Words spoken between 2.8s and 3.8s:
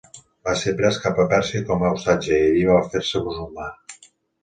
fer-se musulmà.